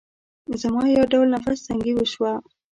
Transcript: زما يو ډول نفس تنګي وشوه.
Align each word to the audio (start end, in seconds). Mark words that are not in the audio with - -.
زما 0.61 0.83
يو 0.95 1.03
ډول 1.11 1.27
نفس 1.35 1.59
تنګي 1.67 1.93
وشوه. 1.95 2.31